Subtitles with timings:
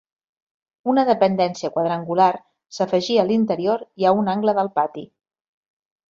[0.91, 2.29] Una dependència quadrangular
[2.77, 5.05] s'afegí a l'interior i a un angle del pati.